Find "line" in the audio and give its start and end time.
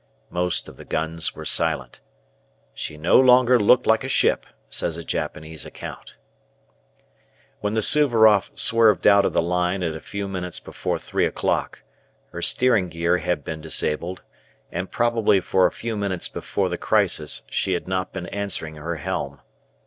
9.43-9.83